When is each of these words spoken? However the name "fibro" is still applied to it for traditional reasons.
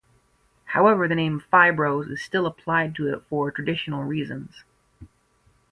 However 0.65 1.07
the 1.07 1.13
name 1.13 1.39
"fibro" 1.53 2.01
is 2.09 2.23
still 2.23 2.47
applied 2.47 2.95
to 2.95 3.13
it 3.13 3.21
for 3.29 3.51
traditional 3.51 4.03
reasons. 4.03 4.63